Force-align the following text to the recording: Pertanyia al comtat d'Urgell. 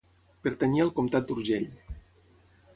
Pertanyia 0.45 0.83
al 0.85 0.91
comtat 1.01 1.29
d'Urgell. 1.29 1.71